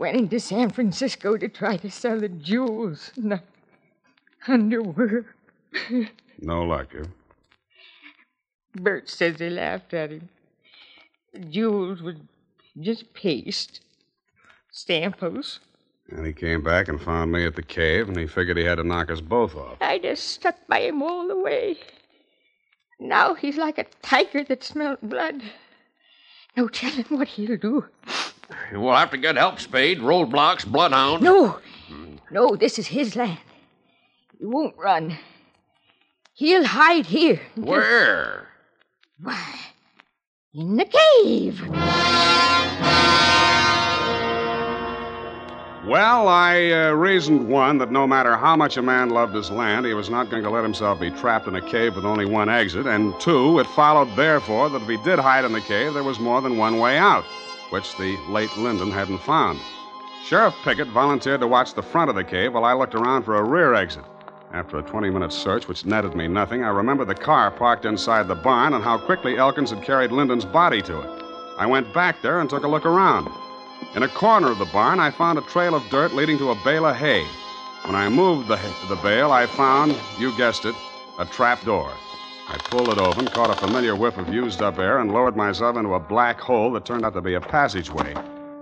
[0.00, 3.42] went into San Francisco to try to sell the jewels and the
[4.48, 5.36] underwear.
[6.40, 7.04] No luck, huh?
[8.74, 10.28] Bert says they laughed at him.
[11.32, 12.16] The jewels were
[12.80, 13.80] just paste,
[14.72, 15.58] stampos.
[16.08, 18.76] And he came back and found me at the cave, and he figured he had
[18.76, 19.78] to knock us both off.
[19.80, 21.78] I just stuck by him all the way.
[23.00, 25.42] Now he's like a tiger that smelled blood.
[26.56, 27.84] No telling what he'll do.
[28.72, 29.98] We'll have to get help, Spade.
[29.98, 31.22] Roadblocks, bloodhound.
[31.22, 31.58] No,
[31.88, 32.16] hmm.
[32.30, 33.38] no, this is his land.
[34.38, 35.18] He won't run.
[36.34, 37.40] He'll hide here.
[37.56, 38.48] until- Where?
[39.20, 39.54] Why,
[40.56, 41.60] in the cave.
[45.86, 49.86] Well, I uh, reasoned one that no matter how much a man loved his land,
[49.86, 52.48] he was not going to let himself be trapped in a cave with only one
[52.48, 52.86] exit.
[52.86, 56.18] And two, it followed, therefore, that if he did hide in the cave, there was
[56.18, 57.24] more than one way out,
[57.70, 59.60] which the late Linden hadn't found.
[60.24, 63.36] Sheriff Pickett volunteered to watch the front of the cave while I looked around for
[63.36, 64.04] a rear exit.
[64.56, 68.26] After a 20 minute search, which netted me nothing, I remember the car parked inside
[68.26, 71.24] the barn and how quickly Elkins had carried Linden's body to it.
[71.58, 73.28] I went back there and took a look around.
[73.94, 76.64] In a corner of the barn, I found a trail of dirt leading to a
[76.64, 77.22] bale of hay.
[77.84, 78.56] When I moved the,
[78.88, 80.74] the bale, I found, you guessed it,
[81.18, 81.92] a trap door.
[82.48, 85.76] I pulled it open, caught a familiar whiff of used up air, and lowered myself
[85.76, 88.14] into a black hole that turned out to be a passageway.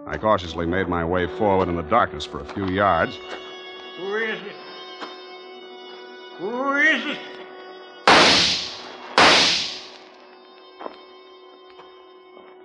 [0.09, 3.17] I cautiously made my way forward in the darkness for a few yards.
[3.99, 4.54] Who is it?
[6.39, 7.19] Who is it?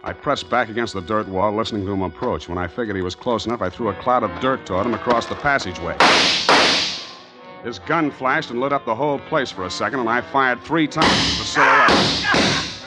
[0.03, 2.49] I pressed back against the dirt wall, listening to him approach.
[2.49, 4.95] When I figured he was close enough, I threw a cloud of dirt toward him
[4.95, 5.95] across the passageway.
[7.63, 10.61] His gun flashed and lit up the whole place for a second, and I fired
[10.61, 12.85] three times at the silhouette.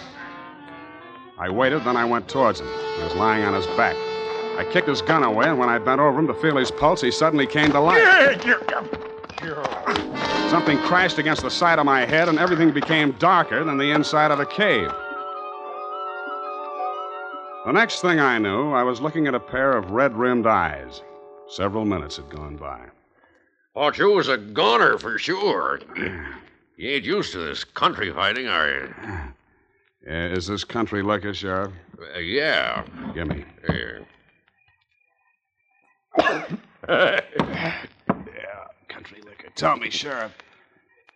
[1.39, 2.67] I waited, then I went towards him.
[2.97, 3.95] He was lying on his back.
[4.59, 7.03] I kicked his gun away, and when I bent over him to feel his pulse,
[7.03, 8.03] he suddenly came to life.
[10.53, 14.31] Something crashed against the side of my head, and everything became darker than the inside
[14.31, 14.93] of a cave.
[17.65, 21.01] The next thing I knew, I was looking at a pair of red rimmed eyes.
[21.49, 22.83] Several minutes had gone by.
[23.73, 25.81] Thought you was a goner for sure.
[26.77, 28.95] You ain't used to this country fighting, are you?
[30.07, 31.73] Uh, is this country liquor, Sheriff?
[32.15, 32.85] Uh, yeah.
[33.15, 33.45] Give me.
[33.69, 34.05] Here.
[39.57, 39.77] Yeah, country liquor.
[39.77, 40.33] Tell me, Sheriff,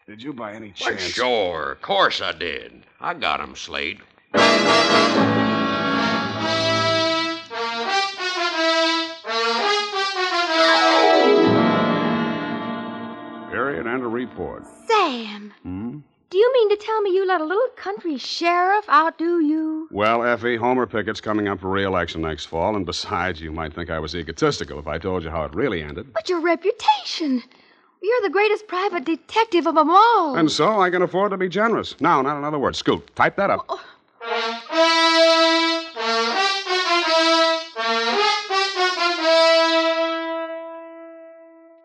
[0.07, 1.03] did you by any Why, chance.
[1.03, 1.72] sure.
[1.72, 2.85] Of course I did.
[3.01, 4.01] I got him, Slade.
[13.51, 14.64] Period and a report.
[14.87, 15.99] Sam, Hmm?
[16.31, 19.88] do you mean to tell me you let a little country sheriff outdo you?
[19.90, 23.88] Well, Effie, Homer Pickett's coming up for re-election next fall, and besides, you might think
[23.88, 26.12] I was egotistical if I told you how it really ended.
[26.12, 27.42] But your reputation.
[28.03, 30.37] You're the greatest private detective of them all.
[30.37, 31.99] And so I can afford to be generous.
[32.01, 32.77] Now, not another word.
[32.77, 33.69] Scoot, type that up.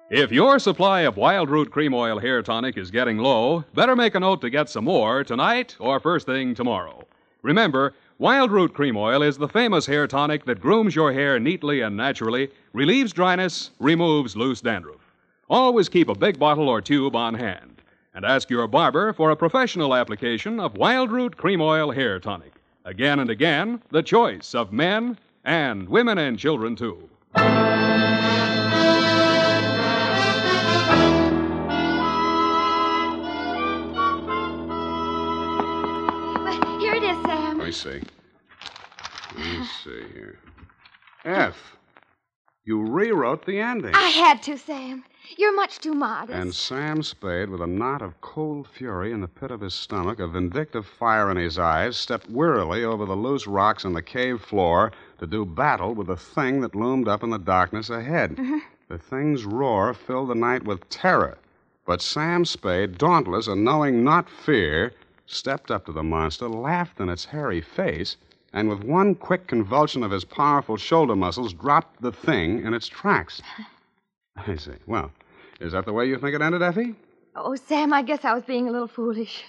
[0.09, 4.13] If your supply of Wild Root Cream Oil Hair Tonic is getting low, better make
[4.13, 7.05] a note to get some more tonight or first thing tomorrow.
[7.41, 11.79] Remember, Wild Root Cream Oil is the famous hair tonic that grooms your hair neatly
[11.79, 15.10] and naturally, relieves dryness, removes loose dandruff.
[15.51, 17.81] Always keep a big bottle or tube on hand.
[18.13, 22.53] And ask your barber for a professional application of Wild Root Cream Oil Hair Tonic.
[22.85, 27.09] Again and again, the choice of men and women and children, too.
[27.35, 27.49] Well,
[36.79, 37.57] Here it is, Sam.
[37.57, 38.01] Let me see.
[39.35, 40.39] Let me see here.
[41.25, 41.75] F.
[42.63, 43.93] You rewrote the ending.
[43.93, 45.03] I had to, Sam.
[45.37, 46.37] You're much too modest.
[46.37, 50.19] And Sam Spade, with a knot of cold fury in the pit of his stomach,
[50.19, 54.41] a vindictive fire in his eyes, stepped wearily over the loose rocks on the cave
[54.41, 58.31] floor to do battle with the thing that loomed up in the darkness ahead.
[58.31, 58.57] Mm-hmm.
[58.89, 61.37] The thing's roar filled the night with terror.
[61.85, 64.93] But Sam Spade, dauntless and knowing not fear,
[65.25, 68.17] stepped up to the monster, laughed in its hairy face,
[68.51, 72.87] and with one quick convulsion of his powerful shoulder muscles, dropped the thing in its
[72.87, 73.41] tracks.
[74.35, 74.73] I see.
[74.85, 75.11] Well,
[75.61, 76.95] is that the way you think it ended, Effie?
[77.35, 79.43] Oh, Sam, I guess I was being a little foolish.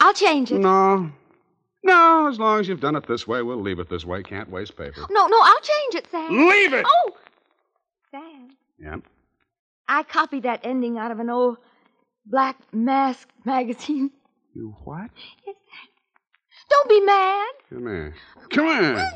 [0.00, 0.58] I'll change it.
[0.58, 1.10] No.
[1.84, 4.22] No, as long as you've done it this way, we'll leave it this way.
[4.22, 5.02] Can't waste paper.
[5.10, 6.48] No, no, I'll change it, Sam.
[6.48, 6.86] Leave it!
[6.88, 7.10] Oh!
[8.10, 9.00] Sam, Yep.
[9.86, 11.58] I copied that ending out of an old
[12.24, 14.10] Black Mask magazine.
[14.54, 15.10] You what?
[16.70, 17.48] Don't be mad.
[17.68, 18.14] Come here.
[18.50, 19.10] Come here.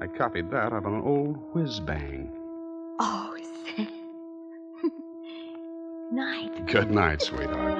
[0.00, 2.30] I copied that out of an old whiz bang.
[2.98, 3.29] Oh.
[6.12, 6.66] Night.
[6.66, 7.78] Good night, sweetheart.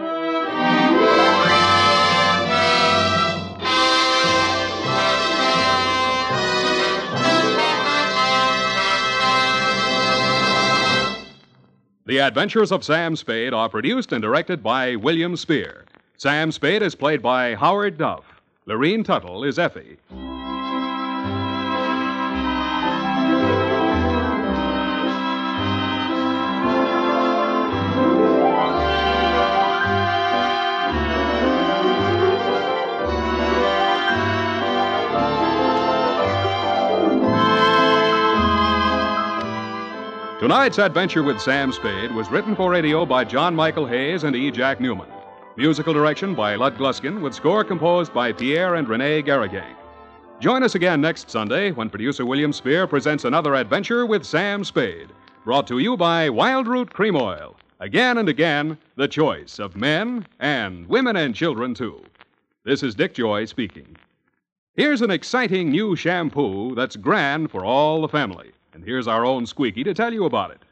[12.07, 15.85] The Adventures of Sam Spade are produced and directed by William Spear.
[16.17, 18.41] Sam Spade is played by Howard Duff.
[18.67, 19.97] Lorene Tuttle is Effie.
[40.41, 44.51] Tonight's adventure with Sam Spade was written for radio by John Michael Hayes and E.
[44.51, 45.13] Jack Neuman.
[45.59, 49.77] Musical direction by Lud Gluskin, with score composed by Pierre and Renee Garriguenc.
[50.41, 55.11] Join us again next Sunday when producer William Spear presents another adventure with Sam Spade,
[55.45, 60.27] brought to you by Wild Root Cream Oil, Again and again, the choice of men
[60.39, 62.03] and women and children, too.
[62.65, 63.95] This is Dick Joy speaking.
[64.75, 68.53] Here's an exciting new shampoo that's grand for all the family.
[68.73, 70.63] And here's our own Squeaky to tell you about it.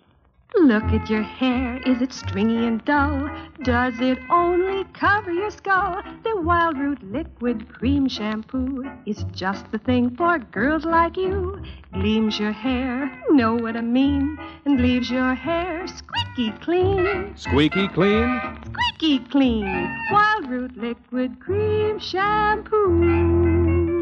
[0.54, 1.78] Look at your hair.
[1.84, 3.28] Is it stringy and dull?
[3.62, 6.00] Does it only cover your skull?
[6.22, 11.62] The Wildroot Liquid Cream Shampoo is just the thing for girls like you.
[11.92, 17.36] Gleams your hair, know what I mean, and leaves your hair squeaky clean.
[17.36, 18.40] Squeaky clean?
[18.64, 19.66] Squeaky clean.
[20.10, 23.97] Wildroot Liquid Cream Shampoo.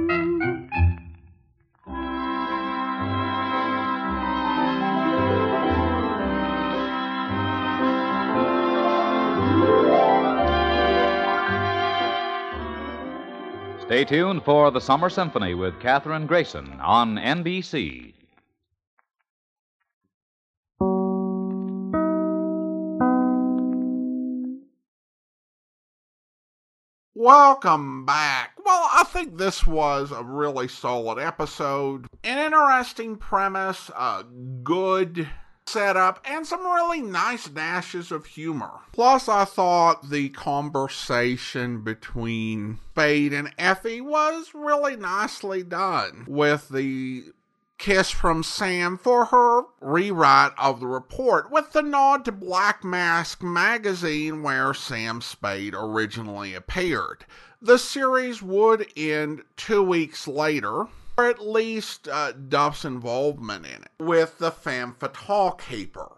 [13.87, 18.15] Stay tuned for the Summer Symphony with Katherine Grayson on NBC.
[27.15, 28.59] Welcome back.
[28.65, 32.09] Well, I think this was a really solid episode.
[32.25, 34.25] An interesting premise, a
[34.65, 35.29] good
[35.69, 38.81] setup, and some really nice dashes of humor.
[38.93, 47.25] Plus, I thought the conversation between Spade and Effie was really nicely done with the
[47.79, 53.43] kiss from Sam for her rewrite of the report with the nod to Black Mask
[53.43, 57.27] magazine where Sam Spade originally appeared.
[57.61, 63.91] The series would end two weeks later, or at least uh, Duff's involvement in it,
[63.99, 66.13] with the femme fatale Caper.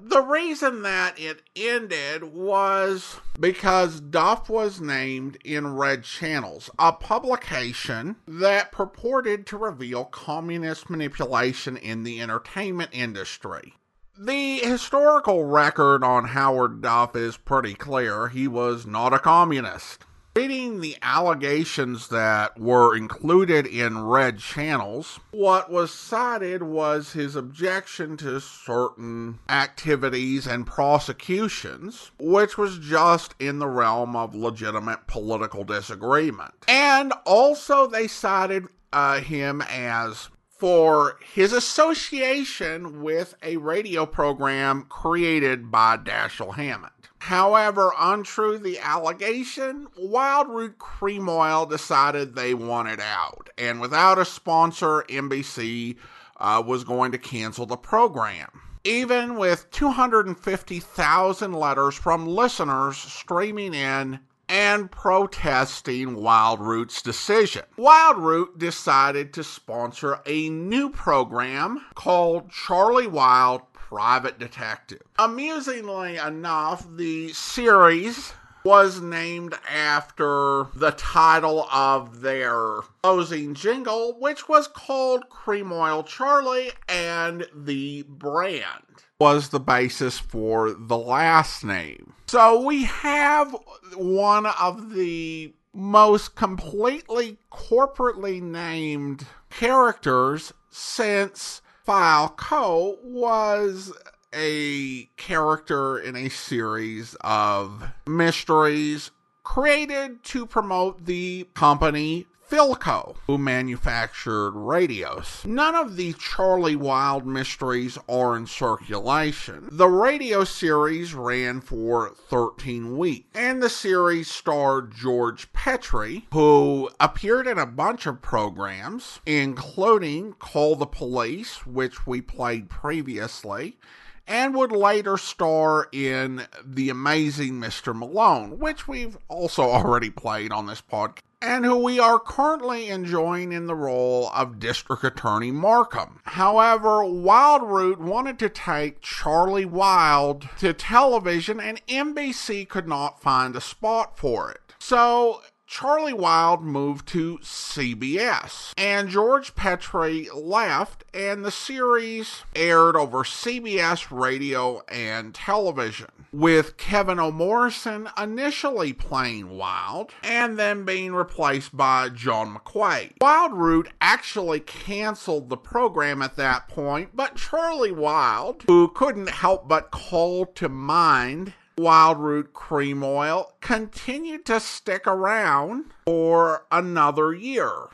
[0.00, 8.16] The reason that it ended was because Duff was named in Red Channels, a publication
[8.26, 13.74] that purported to reveal communist manipulation in the entertainment industry.
[14.18, 18.28] The historical record on Howard Duff is pretty clear.
[18.28, 20.04] He was not a communist.
[20.34, 28.16] Reading the allegations that were included in red channels, what was cited was his objection
[28.16, 36.54] to certain activities and prosecutions, which was just in the realm of legitimate political disagreement.
[36.66, 40.30] And also, they cited uh, him as
[40.62, 46.91] for his association with a radio program created by Dashiell Hammett.
[47.26, 55.04] However, untrue the allegation, Wildroot Cream Oil decided they wanted out, and without a sponsor,
[55.08, 55.98] NBC
[56.38, 58.48] uh, was going to cancel the program.
[58.82, 67.62] Even with 250,000 letters from listeners streaming in and protesting Wildroot's decision.
[67.78, 75.02] Wildroot decided to sponsor a new program called Charlie Wild Private Detective.
[75.18, 78.32] Amusingly enough, the series
[78.64, 86.70] was named after the title of their closing jingle, which was called Cream Oil Charlie,
[86.88, 92.14] and the brand was the basis for the last name.
[92.28, 93.54] So we have
[93.94, 103.92] one of the most completely corporately named characters since Falco was
[104.32, 109.10] a character in a series of mysteries
[109.42, 115.42] created to promote the company Philco, who manufactured radios.
[115.46, 119.70] None of the Charlie Wild mysteries are in circulation.
[119.72, 127.46] The radio series ran for 13 weeks, and the series starred George Petrie, who appeared
[127.46, 133.78] in a bunch of programs, including Call the Police, which we played previously
[134.26, 137.94] and would later star in The Amazing Mr.
[137.94, 143.52] Malone, which we've also already played on this podcast, and who we are currently enjoying
[143.52, 146.20] in the role of District Attorney Markham.
[146.24, 153.60] However, Wildroot wanted to take Charlie Wild to television, and NBC could not find a
[153.60, 154.60] spot for it.
[154.78, 155.42] So
[155.72, 164.08] Charlie Wild moved to CBS, and George Petrie left, and the series aired over CBS
[164.10, 172.54] radio and television, with Kevin O'Morrison initially playing Wild and then being replaced by John
[172.54, 173.14] McQuade.
[173.22, 179.68] Wild Root actually canceled the program at that point, but Charlie Wild, who couldn't help
[179.68, 187.88] but call to mind Wildroot Cream Oil continued to stick around for another year,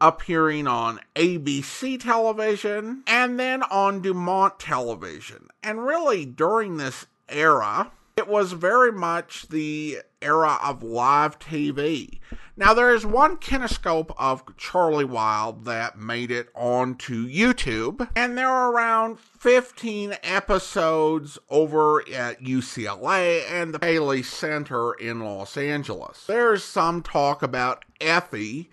[0.00, 5.48] appearing on ABC television and then on Dumont television.
[5.62, 12.18] And really, during this era, it was very much the era of live TV.
[12.60, 18.50] Now, there is one kinescope of Charlie Wild that made it onto YouTube, and there
[18.50, 26.26] are around 15 episodes over at UCLA and the Paley Center in Los Angeles.
[26.26, 28.68] There's some talk about Effie.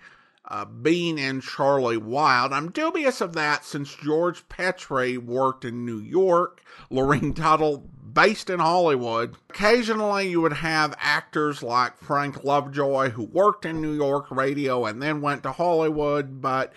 [0.50, 2.54] Uh, being in Charlie Wild.
[2.54, 8.60] I'm dubious of that since George Petrie worked in New York, Lurene Tuttle based in
[8.60, 9.36] Hollywood.
[9.50, 15.02] Occasionally, you would have actors like Frank Lovejoy, who worked in New York radio and
[15.02, 16.72] then went to Hollywood, but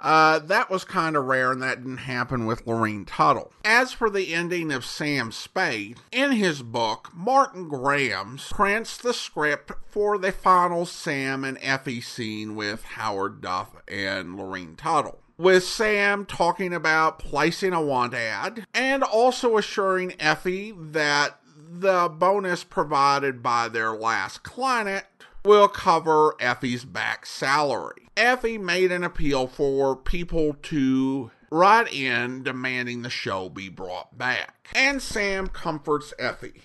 [0.00, 3.52] uh, that was kind of rare, and that didn't happen with Lurene Tuttle.
[3.64, 9.72] As for the ending of Sam Spade, in his book, Martin Grams prints the script
[9.88, 16.26] for the final Sam and Effie scene with Howard Duff and Lurene Tuttle with Sam
[16.26, 23.68] talking about placing a want ad and also assuring Effie that the bonus provided by
[23.68, 25.04] their last client
[25.44, 28.08] will cover Effie's back salary.
[28.16, 34.68] Effie made an appeal for people to write in demanding the show be brought back.
[34.74, 36.62] And Sam comforts Effie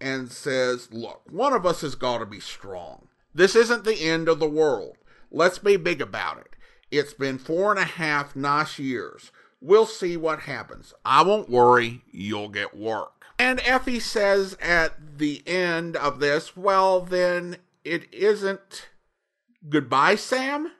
[0.00, 3.08] and says, Look, one of us has got to be strong.
[3.34, 4.96] This isn't the end of the world.
[5.30, 6.51] Let's be big about it.
[6.92, 9.32] It's been four and a half nice years.
[9.62, 10.92] We'll see what happens.
[11.06, 12.02] I won't worry.
[12.10, 13.24] You'll get work.
[13.38, 18.88] And Effie says at the end of this, well, then it isn't
[19.66, 20.70] goodbye, Sam?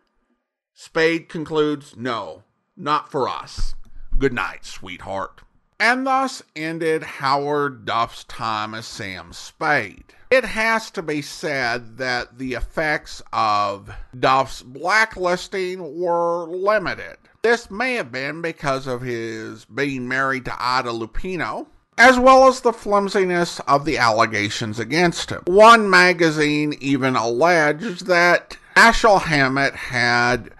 [0.74, 2.42] Spade concludes, no,
[2.76, 3.74] not for us.
[4.18, 5.40] Good night, sweetheart.
[5.82, 10.14] And thus ended Howard Duff's time as Sam Spade.
[10.30, 17.16] It has to be said that the effects of Duff's blacklisting were limited.
[17.42, 21.66] This may have been because of his being married to Ida Lupino,
[21.98, 25.42] as well as the flimsiness of the allegations against him.
[25.46, 30.52] One magazine even alleged that Dashiell Hammett had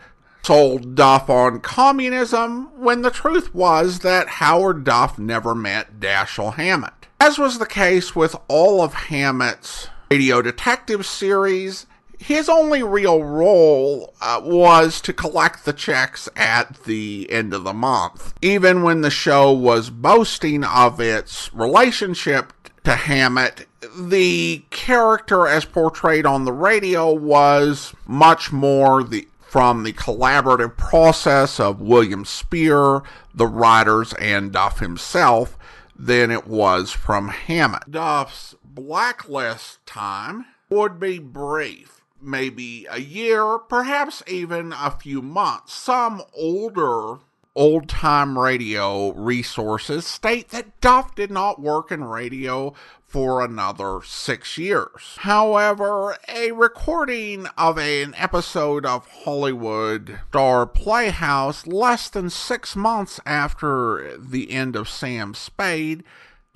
[0.44, 7.06] sold Duff on communism when the truth was that Howard Duff never met Dashiell Hammett.
[7.20, 11.86] As was the case with all of Hammett's radio detective series,
[12.18, 17.72] his only real role uh, was to collect the checks at the end of the
[17.72, 18.34] month.
[18.42, 22.52] Even when the show was boasting of its relationship
[22.84, 23.66] to Hammett,
[23.96, 31.60] the character as portrayed on the radio was much more the from the collaborative process
[31.60, 33.02] of William Spier,
[33.34, 35.58] the writers, and Duff himself
[35.94, 37.90] than it was from Hammett.
[37.90, 45.74] Duff's blacklist time would be brief, maybe a year, perhaps even a few months.
[45.74, 47.18] Some older
[47.54, 52.72] old time radio resources state that Duff did not work in radio
[53.12, 55.16] for another six years.
[55.18, 64.16] However, a recording of an episode of Hollywood Star Playhouse less than six months after
[64.16, 66.04] the end of Sam Spade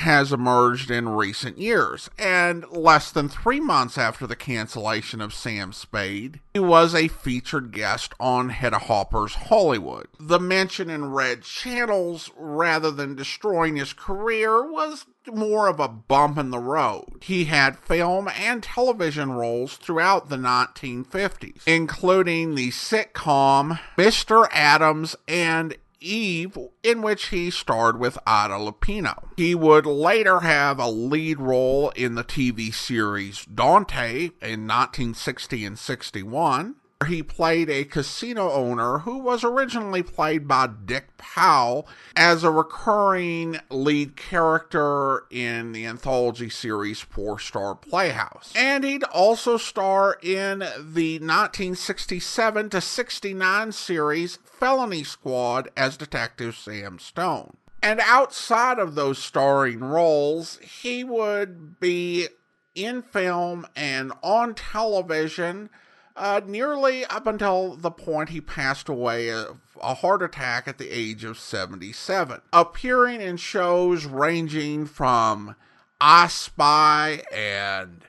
[0.00, 5.72] has emerged in recent years, and less than three months after the cancellation of Sam
[5.72, 10.08] Spade, he was a featured guest on Hedda Hopper's Hollywood.
[10.20, 16.38] The mention in red channels, rather than destroying his career, was more of a bump
[16.38, 17.22] in the road.
[17.22, 24.46] He had film and television roles throughout the 1950s, including the sitcom Mr.
[24.52, 25.76] Adams and
[26.06, 29.28] Eve, in which he starred with Ida Lupino.
[29.36, 35.78] He would later have a lead role in the TV series Dante in 1960 and
[35.78, 36.76] 61.
[37.04, 41.86] He played a casino owner who was originally played by Dick Powell
[42.16, 48.52] as a recurring lead character in the anthology series Four Star Playhouse.
[48.56, 56.98] And he'd also star in the 1967 to 69 series Felony Squad as Detective Sam
[56.98, 57.58] Stone.
[57.82, 62.28] And outside of those starring roles, he would be
[62.74, 65.68] in film and on television
[66.16, 70.90] uh, nearly up until the point he passed away of a heart attack at the
[70.90, 75.54] age of 77, appearing in shows ranging from
[76.00, 78.04] I Spy and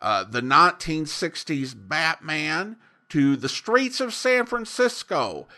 [0.00, 2.76] uh, the 1960s Batman
[3.10, 5.48] to the streets of San Francisco,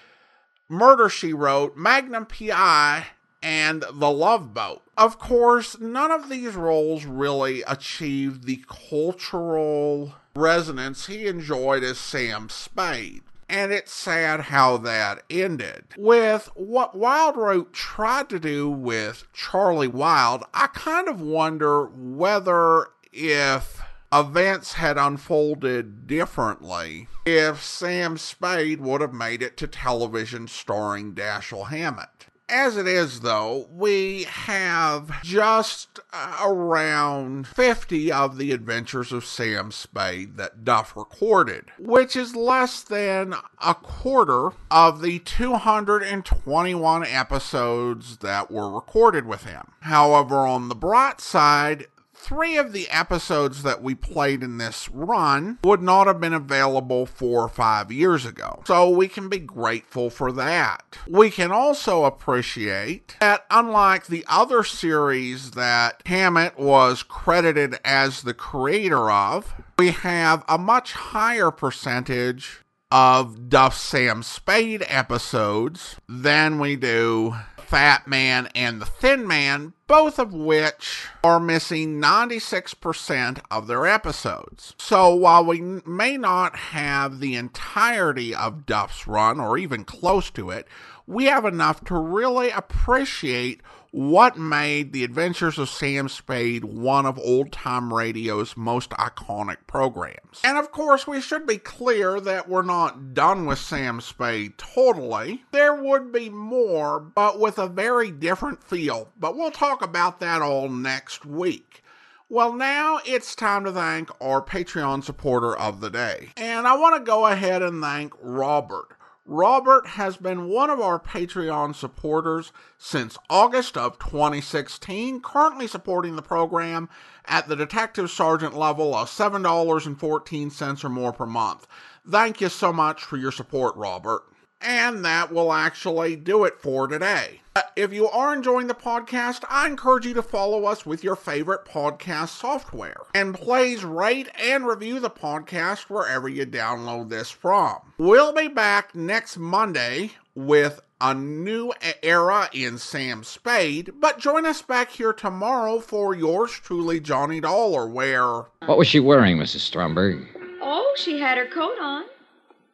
[0.69, 3.07] Murder She Wrote, Magnum PI,
[3.43, 4.83] and The Love Boat.
[4.97, 12.49] Of course, none of these roles really achieved the cultural resonance he enjoyed as Sam
[12.49, 13.23] Spade.
[13.49, 15.85] and it's sad how that ended.
[15.99, 23.83] With what Wildroot tried to do with Charlie Wild, I kind of wonder whether if
[24.11, 31.69] events had unfolded differently, if Sam Spade would have made it to television starring Dashiell
[31.69, 32.29] Hammett.
[32.53, 36.01] As it is, though, we have just
[36.45, 43.35] around 50 of the adventures of Sam Spade that Duff recorded, which is less than
[43.65, 49.73] a quarter of the 221 episodes that were recorded with him.
[49.81, 51.87] However, on the bright side,
[52.23, 57.05] three of the episodes that we played in this run would not have been available
[57.05, 58.63] four or five years ago.
[58.67, 60.99] So we can be grateful for that.
[61.09, 68.35] We can also appreciate that, unlike the other series that Hammett was credited as the
[68.35, 72.62] creator of, we have a much higher percentage
[72.93, 80.19] of Duff Sam Spade episodes than we do Fat Man and the Thin Man, both
[80.19, 84.75] of which are missing 96% of their episodes.
[84.77, 90.51] So while we may not have the entirety of Duff's run or even close to
[90.51, 90.69] it,
[91.07, 93.63] we have enough to really appreciate
[93.93, 100.41] what made The Adventures of Sam Spade one of old time radio's most iconic programs.
[100.43, 105.45] And of course, we should be clear that we're not done with Sam Spade totally.
[105.53, 109.11] There would be more, but with a very different feel.
[109.21, 111.85] But we'll talk about that all next week.
[112.31, 116.31] Well, now it's time to thank our Patreon supporter of the day.
[116.39, 118.97] And I want to go ahead and thank Robert.
[119.25, 126.23] Robert has been one of our Patreon supporters since August of 2016, currently supporting the
[126.23, 126.89] program
[127.25, 131.69] at the Detective Sergeant level of $7.14 or more per month.
[132.09, 134.23] Thank you so much for your support, Robert.
[134.63, 137.41] And that will actually do it for today.
[137.55, 141.17] Uh, if you are enjoying the podcast, I encourage you to follow us with your
[141.17, 143.03] favorite podcast software.
[143.15, 147.77] And please rate and review the podcast wherever you download this from.
[147.99, 154.63] We'll be back next Monday with a new era in Sam Spade, but join us
[154.63, 158.45] back here tomorrow for yours truly, Johnny Dollar, where.
[158.65, 159.61] What was she wearing, Mrs.
[159.61, 160.27] Stromberg?
[160.63, 162.05] Oh, she had her coat on.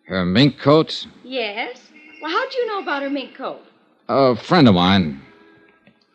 [0.09, 1.07] Her mink coat?
[1.25, 1.81] Yes.
[2.23, 3.61] Well, how'd you know about her mink coat?
[4.09, 5.21] A friend of mine.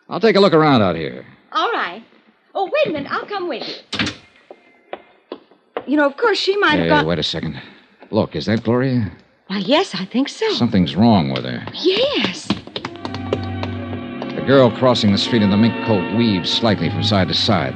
[0.10, 1.26] I'll take a look around out here.
[1.52, 2.04] All right.
[2.56, 3.12] Oh, wait a minute.
[3.12, 4.08] I'll come with you.
[5.86, 7.06] You know, of course, she might have Hey, got.
[7.06, 7.62] wait a second.
[8.10, 9.12] Look, is that Gloria?
[9.48, 10.50] Why, yes, I think so.
[10.54, 11.64] Something's wrong with her.
[11.74, 12.48] Yes.
[14.36, 17.76] The girl crossing the street in the mink coat weaved slightly from side to side.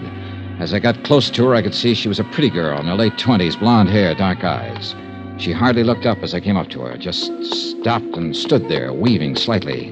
[0.59, 2.87] As I got close to her, I could see she was a pretty girl in
[2.87, 4.95] her late twenties, blonde hair, dark eyes.
[5.39, 8.91] She hardly looked up as I came up to her, just stopped and stood there,
[8.91, 9.91] weaving slightly.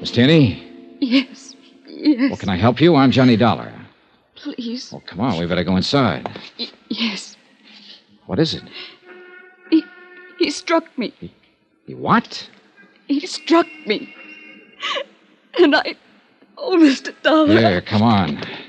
[0.00, 0.62] Miss Tierney,
[1.00, 1.54] Yes.
[1.86, 2.30] Yes.
[2.30, 2.96] well, can I help you?
[2.96, 3.72] I'm Johnny Dollar.
[4.34, 4.90] Please.
[4.92, 6.26] Well, come on, we better go inside.
[6.58, 7.36] Y- yes.
[8.26, 8.62] What is it?
[9.70, 9.84] He
[10.38, 11.12] he struck me.
[11.86, 12.48] He what?
[13.08, 14.14] He struck me.
[15.58, 15.94] And I.
[16.58, 17.14] Oh, Mr.
[17.22, 17.58] Dollar.
[17.58, 18.42] Here, come on.